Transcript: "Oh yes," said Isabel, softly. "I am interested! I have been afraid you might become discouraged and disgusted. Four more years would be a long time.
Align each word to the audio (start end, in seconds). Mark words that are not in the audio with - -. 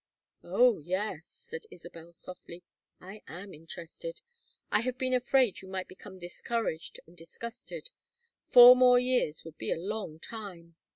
"Oh 0.43 0.79
yes," 0.79 1.27
said 1.27 1.67
Isabel, 1.69 2.11
softly. 2.11 2.63
"I 2.99 3.21
am 3.27 3.53
interested! 3.53 4.19
I 4.71 4.81
have 4.81 4.97
been 4.97 5.13
afraid 5.13 5.61
you 5.61 5.67
might 5.67 5.87
become 5.87 6.17
discouraged 6.17 6.99
and 7.05 7.15
disgusted. 7.15 7.91
Four 8.47 8.75
more 8.75 8.97
years 8.97 9.43
would 9.45 9.59
be 9.59 9.71
a 9.71 9.77
long 9.77 10.17
time. 10.17 10.75